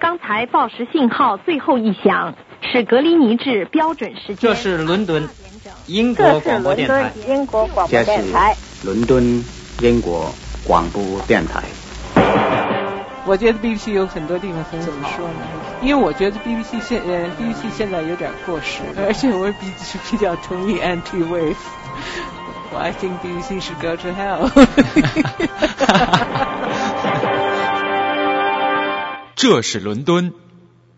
[0.00, 4.36] 刚才报时信号最后一响，是格林尼治标准时间。
[4.38, 5.28] 这是伦敦
[5.86, 7.12] 英国广播电台。
[7.28, 8.56] 英国广播电台。
[8.82, 9.44] 伦敦
[9.82, 10.32] 英国
[10.66, 11.62] 广播电台。
[13.26, 15.34] 我觉得 BBC 有很多地方很怎么说呢？
[15.82, 21.54] 因为我觉得 BBC 现呃 BBC 现在有点过时，而且我比是比较同意 Anti Wave。
[22.74, 24.48] I think BBC should go to hell。
[29.42, 30.34] 这是伦敦，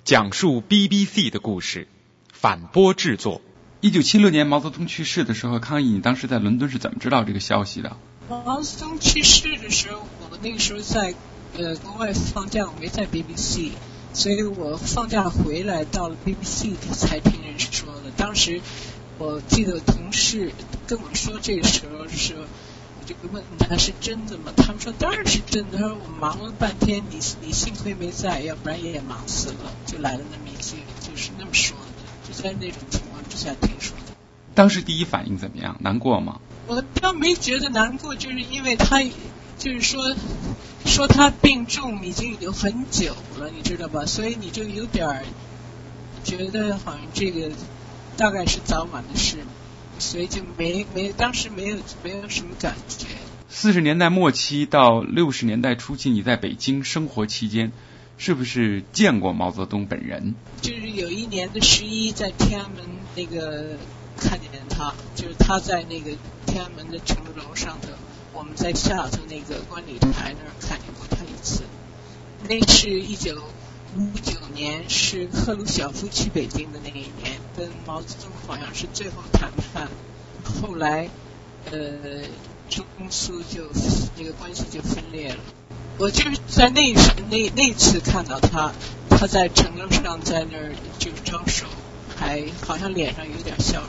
[0.03, 1.87] 讲述 BBC 的故事，
[2.33, 3.41] 反播制作。
[3.81, 7.97] 一九七六年毛泽东去世的时候，康毅，你当时在伦敦是怎么知道这个消息的？
[8.29, 11.15] 毛泽东去世的时候，我那个时候在
[11.57, 13.71] 呃国外放假，我没在 BBC，
[14.13, 18.11] 所以我放假回来到了 BBC 才听人说的。
[18.17, 18.61] 当时。
[19.19, 20.51] 我记得同事
[20.89, 22.35] 跟我说，这个时候是，
[23.07, 24.53] 这个问他是真的吗？
[24.57, 25.79] 他们说当然是真的。
[25.79, 29.73] 他说我忙了半天，你你幸亏没在，要不然也忙死了。
[29.87, 34.15] 就来了那么一句，就是那么说的，就在那种情况之下听说的。
[34.55, 35.77] 当时第一反应怎么样？
[35.81, 36.41] 难过吗？
[36.67, 39.03] 我倒没觉得难过，就是因为他
[39.59, 40.15] 就是说
[40.85, 44.07] 说他病重已经有很久了，你知道吧？
[44.07, 45.25] 所以你就有点
[46.25, 47.51] 觉得好像这个。
[48.15, 49.39] 大概是早晚的事，
[50.03, 53.07] 所以就没没当时没有没有什么感觉。
[53.49, 57.71] 四十年代末期到六十年代初期，你在北京生活期间，
[58.19, 60.35] 是不是见过毛泽东本人？
[60.61, 62.81] 就是有一年的十一，在天安门
[63.15, 63.79] 那个
[64.19, 66.11] 看见他，就是他在那个
[66.47, 67.89] 天安门的城楼上头，
[68.33, 71.63] 我们在下头那个观礼台那儿看见过他一次。
[72.49, 73.41] 那是一九。
[73.95, 79.89] 五九年是赫鲁晓夫去北京的那一年，跟毛泽东好像是最后谈判，
[80.43, 81.11] 后来
[81.71, 81.79] 呃
[82.71, 83.71] 中苏就
[84.17, 85.37] 那个关系就分裂了。
[85.99, 88.73] 我就是在那时那那次看到他，
[89.11, 91.67] 他在城楼上在那儿就招手，
[92.17, 93.89] 还好像脸上有点笑容。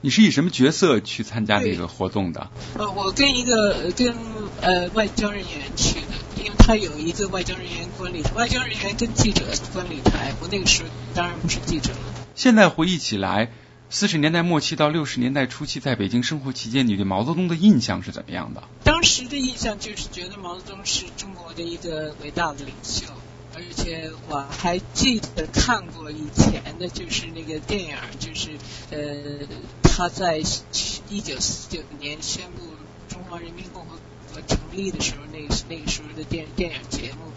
[0.00, 2.48] 你是以什么角色去参加这个活动的？
[2.78, 4.14] 呃，我跟一个跟
[4.60, 6.07] 呃外交人员去的，
[6.68, 9.42] 他有一个外交人员管理台，外交人员跟记者
[9.72, 10.34] 管理台。
[10.42, 11.98] 我那个时候当然不是记者了。
[12.34, 13.50] 现在回忆起来，
[13.88, 18.62] 四十年代末期到六十年代初期在北京生活期间，你对毛泽东的印象是怎么样的？
[18.84, 23.06] 当时的印象就是觉得毛泽东是中国的一个伟大的领袖，
[23.54, 28.50] 而且我还记得看过以前的，就是那个电影，就是
[28.90, 29.48] 呃。
[29.82, 30.36] 他在
[31.08, 32.62] 一九四九年宣布
[33.08, 33.98] 中华人民共和
[34.32, 37.32] 国成立的时候，那那个时候的电电影节目。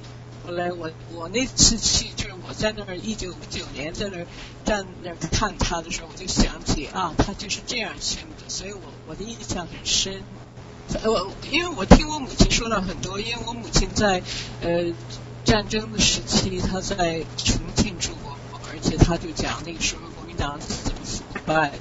[0.45, 4.25] 后来我我那次去，就是我在那儿一九五九年在那儿
[4.65, 10.23] 站那儿看他的时候，我就想起啊，他就是这样宣布的，所以我我的印象很深。
[11.03, 14.23] 我因为我听我母亲说了很多，因为我母亲在
[14.61, 14.91] 呃
[15.45, 18.35] 战争的时期，她在重庆住过，
[18.71, 21.71] 而且她就讲那个时候国民党怎么腐败。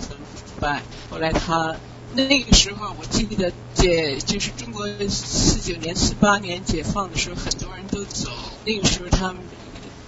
[0.61, 0.83] 败。
[1.11, 1.75] 后来他
[2.15, 8.31] 那个时候，我记得解就是中国四九年、四八年解放的时候，很多人都走。
[8.65, 9.37] 那个时候，他们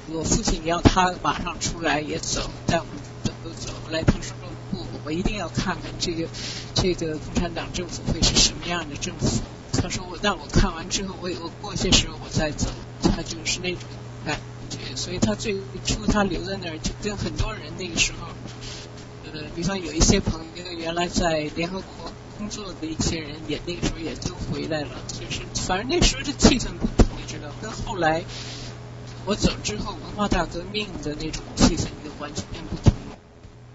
[0.08, 3.72] 我父亲要他马上出来也走，但我们都都走。
[3.84, 4.34] 后来他说
[4.72, 6.28] 不，我一定要看看这个
[6.74, 9.40] 这个共产党政府会是什么样的政府。
[9.72, 12.68] 他说我那我看完之后，我我过些时候我再走。
[13.02, 13.82] 他就是那种
[14.24, 14.38] 感
[14.70, 18.28] 觉，所以他最初他留在那儿，就跟很多人那个时候。
[19.32, 24.90] 呃，比方有一些朋友原来在联合国工作的一些人，也那个时候也都回来了。
[25.08, 28.24] 就是反正那时候的气氛不同，你知道，跟后来
[29.24, 33.16] 我走之后文化大革命的那种气氛就完全不同了。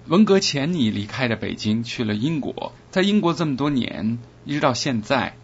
[0.05, 5.35] 文革前你离开了北京，去了英国，在英国这么多年，一直到现在，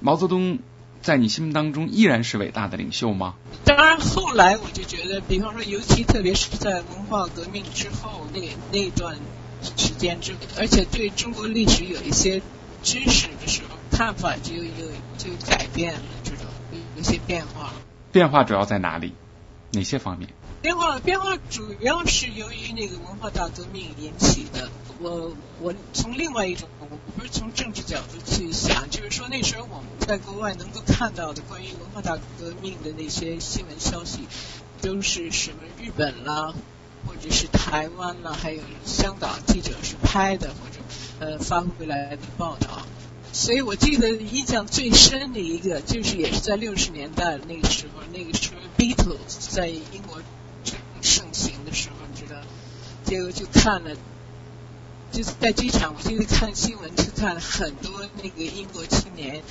[0.00, 0.58] 毛泽东
[1.02, 3.34] 在你心目当中依然是伟大的领袖吗？
[3.64, 8.40] 当然，后来我就觉得，比方说，尤其特别是在文化革命之后那
[8.72, 9.18] 那段。
[9.76, 12.40] 时间之，而且对中国历史有一些
[12.82, 16.46] 知识的时候，看法就有就改变了，这种
[16.96, 17.72] 有些变化。
[18.12, 19.14] 变化主要在哪里？
[19.72, 20.28] 哪些方面？
[20.62, 24.68] 变化变化主要是由于那个文化大革命引起的。
[24.98, 26.86] 我我从另外一种，我
[27.16, 34.28] 不是从政治角度去想，就是说那时候我们在国外能够看到的关于文化大革命的那些新闻消息，
[34.82, 36.52] 都是什么日本啦。
[37.20, 40.80] 就是台湾呢，还有香港记者是拍的，或者
[41.20, 42.82] 呃发回来的报道。
[43.32, 50.20] 所以我记得印象最深的一个，就是也是在六十年代那个时候，那个时候 Beatles 在英国
[51.00, 52.40] 盛行的时候，你知道，
[53.04, 53.90] 结果就看了
[55.12, 59.42] 就是在机场，我记得看新闻就看了很多那个英国青年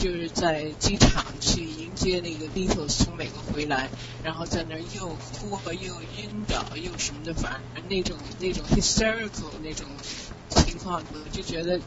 [0.00, 3.88] 就是在机场去迎接那个 Beatles 从美国回来，
[4.22, 9.86] 然后在那儿又哭又晕倒又什么的，反正那种那种 hysterical 那种
[10.50, 11.80] 情况，我就觉得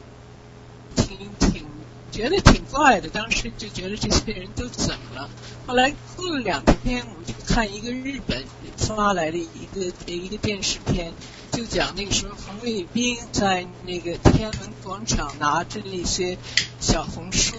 [0.96, 1.66] 挺挺
[2.12, 3.08] 觉得挺怪的。
[3.10, 5.30] 当时就觉得这些人都怎么了？
[5.66, 8.44] 后来过了两天，我就看一个日本
[8.78, 11.13] 发来的一个一个电视片。
[11.52, 16.38] 就讲那个时候红卫兵在那个天安门广场拿着那些
[16.80, 17.58] 小红书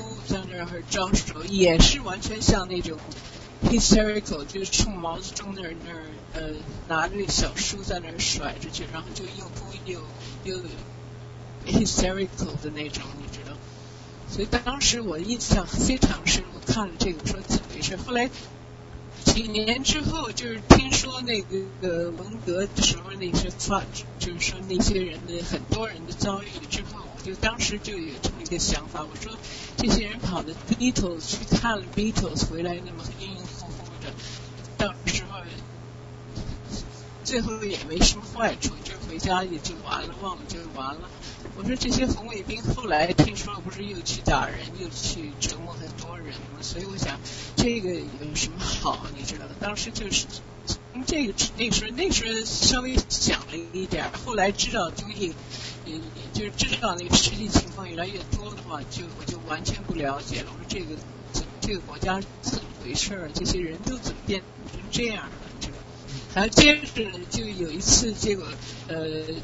[0.56, 2.98] 然后招手，也是完全像那种
[3.64, 6.02] hysterical，就是冲毛泽东那儿那儿
[6.34, 6.54] 呃
[6.88, 10.00] 拿着小书在那儿甩着去，然后就又哭又
[10.44, 10.62] 又
[11.66, 13.56] hysterical 的那种，你知道？
[14.30, 17.96] 所以当时我印象非常深，我看了这个说怎么回事？
[17.96, 18.30] 后来。
[19.24, 23.82] 几年之后，就是听说那个文革的时候，那些发，
[24.18, 29.32] 就是说那些人的很多人的遭遇之后，就当时就有这么一个想法，我说
[29.76, 34.12] 这些人跑的 Beatles 去看了 Beatles 回来，那么晕晕乎乎的，
[34.76, 35.38] 到时候
[37.24, 41.08] 最后也没什么坏处，就回家也就完了，忘了就完了。
[41.56, 46.60] 我说这些红卫兵后来听说不是又去打人，又去折磨很多人吗？
[46.60, 47.18] 所以我想
[47.56, 49.06] 这个有什么好？
[49.16, 50.26] 你知道，当时就是
[51.06, 55.34] 这个那时候那时候稍微想了一点，后来知道东西，
[55.84, 55.94] 也
[56.32, 60.52] 就是知道那个实际情况越来越多的话，就我就完全不了解了。
[60.52, 60.96] 我说这个
[61.60, 63.30] 这个国家怎么回事？
[63.34, 64.42] 这些人都怎么变
[64.72, 65.32] 成这样了？
[66.34, 68.46] 然后接着就有一次，结果
[68.88, 68.96] 呃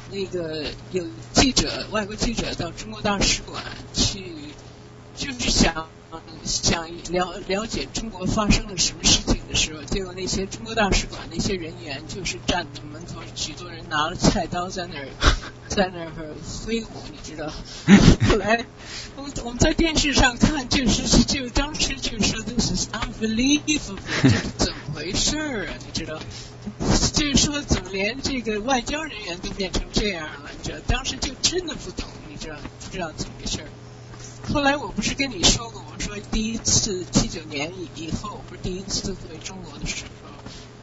[0.09, 3.63] 那个有记者，外国记者到中国大使馆
[3.93, 4.25] 去，
[5.15, 5.87] 就是想
[6.43, 9.18] 想了了解中国发生了什么事
[9.49, 15.07] 的时候，结果那些中国大使馆那些人员就是站在门口，许多人拿了菜刀在那儿
[15.67, 16.11] 在那儿
[16.65, 17.51] 挥舞，你知道？
[18.29, 18.65] 后 来
[19.15, 25.37] 我们我们在电视上看，就是就当时就说这是 unbelievable，这是怎么回事
[25.67, 25.73] 啊？
[25.85, 26.19] 你知道？
[27.13, 30.49] 就是说，怎么连这个外交人员都变成这样了？
[30.57, 32.55] 你知道，当时就真的不懂，你知道，
[32.85, 33.59] 不知道怎么回事。
[34.51, 40.29] 后来我不是跟你说过，我说第一次七九年以以后，不是第一次回中国的时候，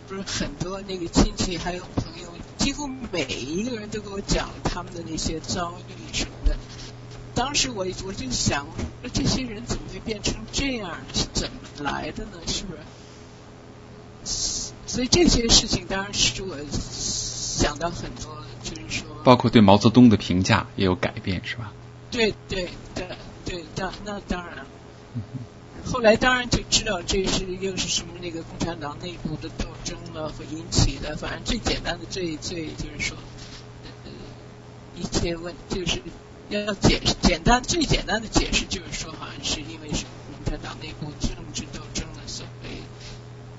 [0.06, 2.28] 不是很多那个亲戚还有朋友，
[2.58, 6.56] 几乎每一个人都给我讲他们的那些遭遇什么的。
[7.34, 8.66] 当时我我就想，
[9.12, 10.98] 这些人怎么会变成这样？
[11.12, 12.38] 是怎么来的呢？
[12.46, 12.72] 是不
[14.24, 14.72] 是？
[14.86, 21.72] 所以这些事情当然使我想到很多，就是说，包括对毛泽东的评价也有改变，是吧？
[22.12, 23.16] 对对对对，
[23.74, 24.66] 当那当然。
[25.84, 31.16] 后来当然就知道这是又是什么那个共产党内部的斗争了，会引起的。
[31.16, 33.16] 反正最简单的、最最就是说，
[34.04, 34.10] 呃，
[34.96, 36.02] 一切问就是
[36.48, 40.04] 要解释简单最简单的解释就是说，好像是因为是
[40.44, 42.82] 共产党内部政治斗争了，所以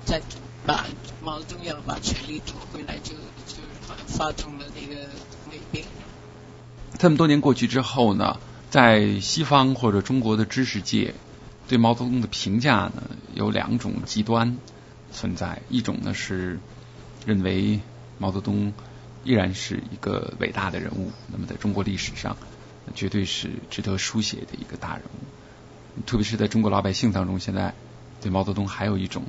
[0.04, 0.20] 在。
[0.66, 0.84] 把
[1.22, 3.14] 毛泽东要把权力夺回来，就
[3.46, 5.00] 就好像发动了那个
[5.50, 5.82] 卫兵。
[6.98, 8.38] 这么多年过去之后呢，
[8.70, 11.14] 在西方或者中国的知识界，
[11.68, 13.02] 对毛泽东的评价呢
[13.34, 14.58] 有两种极端
[15.12, 15.62] 存在。
[15.68, 16.58] 一种呢是
[17.24, 17.80] 认为
[18.18, 18.72] 毛泽东
[19.24, 22.36] 依然是一个伟大的人物，那么在中国历史上
[22.94, 26.02] 绝对是值得书写的一个大人物。
[26.06, 27.74] 特别是在中国老百姓当中，现在
[28.20, 29.24] 对毛泽东还有一种。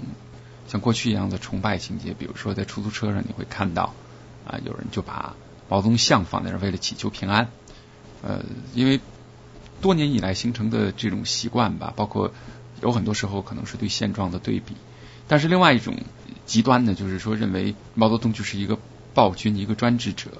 [0.68, 3.96] 像过去一样的崇拜情节，比如说在出租车上你会看到
[4.46, 5.36] 啊，有人就把
[5.68, 7.48] 毛泽东像放在那儿，为了祈求平安。
[8.22, 8.44] 呃，
[8.76, 9.00] 因为
[9.81, 12.31] 多年以来形成的这种习惯吧，包括
[12.81, 14.76] 有很多时候可能是对现状的对比。
[15.28, 15.95] 但是另外一种
[16.45, 18.78] 极端呢，就是说认为毛泽东就是一个
[19.14, 20.31] 暴君，一个专制者。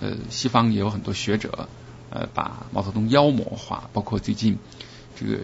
[0.00, 1.68] 呃，西方也有很多学者
[2.10, 4.58] 呃把毛泽东妖魔化，包括最近
[5.16, 5.38] 这个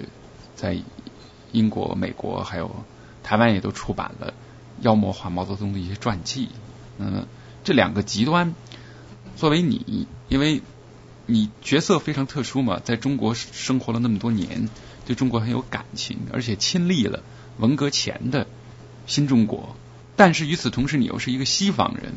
[0.56, 0.76] 在
[1.52, 2.84] 英国、美国还有。
[3.20, 4.32] 台湾也都出版了
[4.80, 6.48] 妖魔化毛泽东的一些传记。
[6.96, 7.26] 嗯，
[7.62, 8.54] 这两个极端，
[9.36, 10.62] 作为你，因为
[11.30, 14.70] 你角色非常特殊嘛，在中国生活了那么多年，
[15.04, 17.22] 对中国很有感情，而且亲历了
[17.58, 18.46] 文革前的
[19.06, 19.76] 新中国。
[20.16, 22.14] 但是与此同时，你又是一个西方人，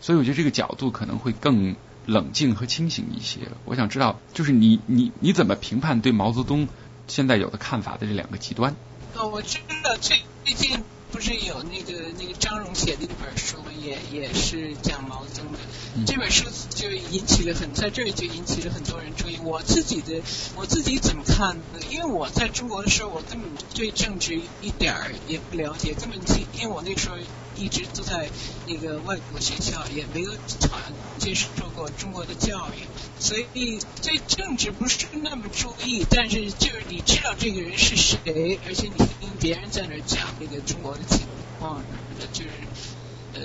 [0.00, 3.40] 所以我觉得这个角度可能会更冷静和清醒一些。
[3.66, 6.66] 我想知道，就是你你你怎么评判对毛泽东
[7.06, 8.74] 现在有的看法的这两个极端？
[9.14, 10.82] 我知道最最近
[11.12, 15.58] 不是有那个那个张荣写的那本书，也也是讲毛泽东的。
[16.06, 19.38] 这本书就引起了很在这儿就引起了很多人注意。
[19.42, 20.20] 我自己的
[20.56, 21.62] 我自己怎么看呢？
[21.90, 26.18] 因为我在中国的时候，我根本对政治一点儿也不了解，根本
[26.52, 27.16] 因为我那时候
[27.56, 28.28] 一直都在
[28.66, 30.30] 那个外国学校，也没有
[30.70, 32.86] 好像接受过中国的教育，
[33.18, 36.04] 所以对政治不是那么注意。
[36.08, 41.26] 但是就是你知道这个人是谁，而且你听别人在那讲那个中国的情
[41.58, 42.50] 况什么的，就是
[43.34, 43.40] 呃。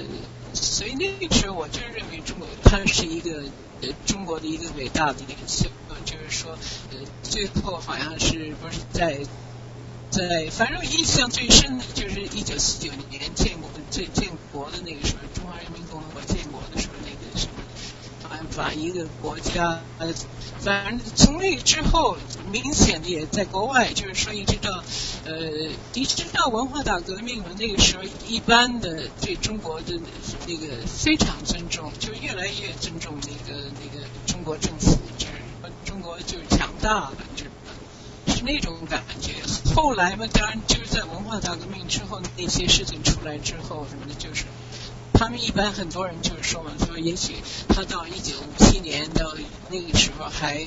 [0.53, 3.41] 所以那个时候，我就认为中国他是一个
[3.81, 5.69] 呃中国的一个伟大的领袖，
[6.03, 6.51] 就是说
[6.91, 9.17] 呃最后好像是不是在
[10.11, 20.13] 在，反正印象最深的就是一九四九年建国最建国的那个时候，中华人民共和国建国的时候那个什么，把一个国家呃。
[20.59, 22.17] 反正从那之后，
[22.51, 24.83] 明显的也在国外，就是说一直到
[25.25, 25.33] 呃，
[25.95, 29.99] 一直到文化大革命嘛，那个时候一般的对中国的
[30.45, 35.33] 那个非常尊重，就越来越尊重那个那个中国政府，就是
[35.83, 37.50] 中国就强大了，就是
[38.41, 39.33] 那种感觉。
[39.75, 44.45] 后来嘛，当然就是在文化大革命之后那些事情出来之后什么的，就是。
[45.13, 47.35] 他们一般很多人就是说嘛，说也许
[47.69, 49.35] 他到一九五七年到
[49.69, 50.65] 那个时候还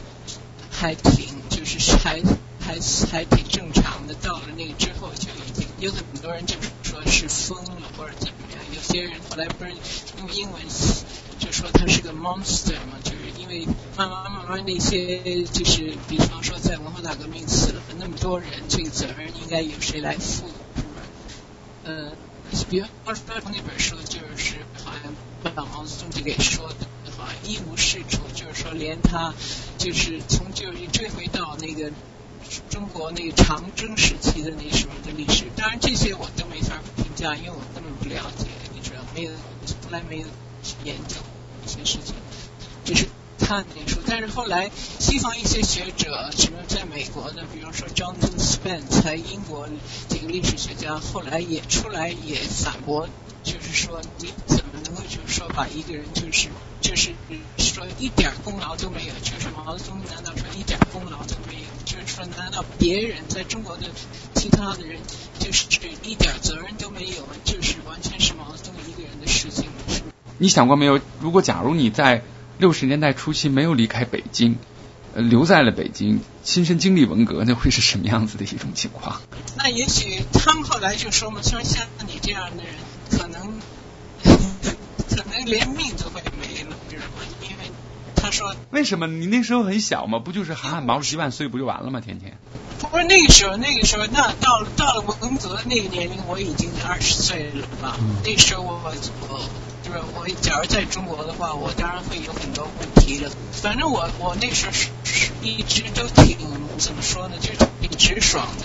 [0.70, 2.22] 还挺就是还
[2.60, 2.78] 还
[3.10, 8.60] 还挺正常的，到了那个之后就已经有很多人就是说是疯了或者怎么样。
[8.72, 9.72] 有些人后来不是
[10.18, 10.62] 用英文
[11.40, 13.23] 就说他是个 monster 嘛，就是
[13.56, 20.46] 因为慢慢慢慢那些就是比方说在文化大革命死了那么多人，这个责任应该由谁来负？
[20.76, 21.02] 是吧？
[21.84, 22.12] 呃。
[22.70, 29.34] 比方说那本书就是好像把毛泽东就给说的，好像一无是处，就是说连他
[29.76, 31.90] 就是从就是追回到那个
[32.70, 39.32] 中国那个长征时期的那时候的历史，当然这些我都没法评价，因为我根本不了解，你知道没有
[39.66, 40.26] 从来没有
[40.62, 41.16] 去研究
[41.64, 42.14] 一些事情，
[42.84, 43.08] 就是。
[43.44, 49.68] 看那书，但是后来西方一些学者，什么在美国的，比如说 Jonathan Spence，在英国
[50.08, 53.06] 这个历史学家，后来也出来也反驳，
[53.42, 56.48] 就是说你怎么能够就是说把一个人就是
[56.80, 57.10] 就是
[57.58, 61.68] 说一点功劳都没有，就是毛泽东难道说一点功劳都没有？
[61.84, 63.82] 就是说难道别人在中国的
[64.34, 64.98] 其他的人
[65.38, 65.66] 就是
[66.02, 67.28] 一点责任都没有？
[67.44, 69.66] 就是完全是毛泽东一个人的事情？
[70.38, 70.98] 你想过没有？
[71.20, 72.22] 如果假如你在
[72.64, 74.56] 六十年代初期没有离开北京，
[75.14, 79.20] 留在了北京，亲身经历文革，那会是什么样子的一种情况？
[79.58, 82.72] 那也许他们后来就说嘛，说像你这样的人，
[83.10, 83.60] 可能
[85.10, 87.20] 可能连命都会没了，知道吗？
[87.42, 87.70] 因为
[88.16, 92.00] 他说为什么你那时候很小嘛，不就是喊喊毛主席万岁不就完了吗？
[92.00, 92.38] 天天
[92.78, 97.98] 不是那个时候，那个时候那到到了文革那个年龄，我已经二十岁了吧？
[98.24, 98.80] 那时候我
[99.28, 99.50] 我。
[99.84, 103.30] 就是我，假如在中国的话，我当然会有很多问题的。
[103.52, 104.88] 反正我我那时候是
[105.42, 106.36] 一直都挺
[106.78, 108.64] 怎么说呢，就是挺直爽的，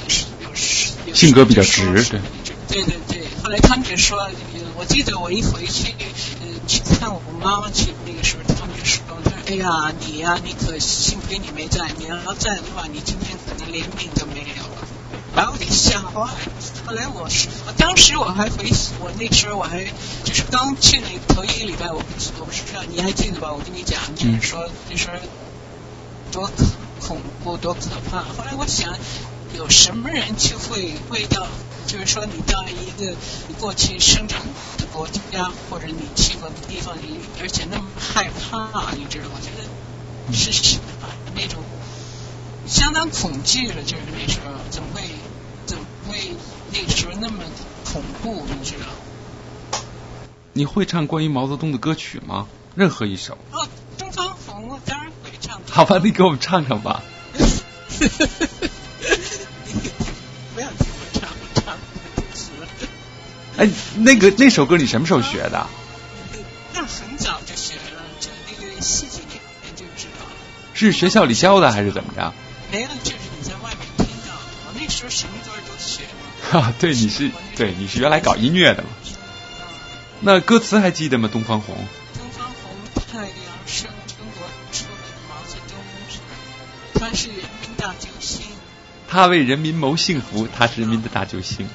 [1.05, 2.21] 有性格比较直，对。
[2.69, 4.29] 对对对，后来他们就说，
[4.77, 5.91] 我记得我一回去
[6.39, 9.01] 呃去看我妈妈去那个时候，他们就说，
[9.47, 14.38] 哎呀你呀，你可幸亏你没在，你要在的话，你今天可能连命都没
[15.31, 15.35] 有了。
[15.35, 16.37] 把我给吓坏了。
[16.85, 18.69] 后来我是，我当时我还回，
[18.99, 19.85] 我那时候我还
[20.23, 22.01] 就是刚去那头一个礼拜，我
[22.39, 23.53] 我不知道你还记得吧？
[23.53, 25.13] 我跟你讲，就是说就说
[26.31, 26.63] 多可
[27.07, 28.19] 恐怖，多可怕。
[28.19, 28.93] 后来我想，
[29.55, 31.47] 有什么人就会会到，
[31.87, 33.15] 就是说你到一个
[33.47, 34.39] 你过去生长
[34.77, 39.25] 的国家，或者你去过的地方，你而且那么害怕，你知道？
[39.33, 39.63] 我觉得
[40.33, 41.63] 是什么那种。
[42.67, 44.38] 相当恐惧了，就是那时候，怎么会怎么会
[47.19, 47.43] 那么
[47.85, 48.45] 恐怖？
[48.59, 48.85] 你知道？
[50.53, 52.47] 你会唱关于毛泽东的歌曲吗？
[52.75, 53.37] 任何一首？
[53.51, 55.59] 啊，东方红，我当然会唱。
[55.69, 57.03] 好吧，你给我们唱唱吧。
[60.55, 61.77] 不要听我唱，我唱。
[63.57, 65.67] 哎，那个那首歌你什么时候学的？
[66.73, 70.31] 那很早就学了，就那个戏剧里面就知道了。
[70.73, 72.33] 是学校里教的还是怎么着？
[72.71, 74.33] 没有，就是你在外面听到。
[74.67, 76.03] 我那时候什么歌都学
[76.41, 78.89] 哈， 对，你是对，你是原来搞音乐的嘛？
[80.21, 81.29] 那歌词还记得吗？
[81.31, 81.75] 东方红。
[82.17, 82.71] 东方红，
[83.11, 83.29] 太阳
[83.65, 84.91] 升，中国出了
[85.29, 85.77] 毛泽东，
[87.01, 88.41] 他是人民大救星。
[89.07, 91.67] 他为人民谋幸福，他是人民的大救星。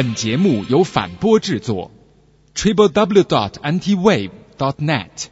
[0.00, 1.90] 本节目由反播制作
[2.54, 5.26] ，triple w dot antiwave dot net。